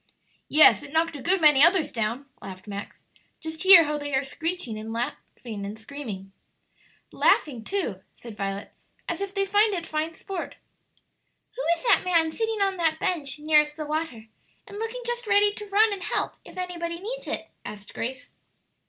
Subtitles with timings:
[0.49, 3.05] "Yes; it knocked a good many others down," laughed Max;
[3.39, 6.31] "just hear how they are screeching and screaming."
[7.11, 8.73] "But laughing, too," said Violet,
[9.07, 10.55] "as if they find it fine sport."
[11.55, 14.25] "Who is that man sitting on that bench nearest the water,
[14.65, 18.31] and looking just ready to run and help if anybody needs it?" asked Grace.